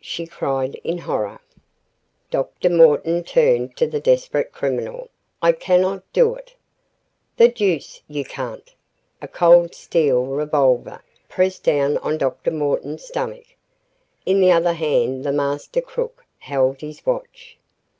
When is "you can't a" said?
8.08-9.28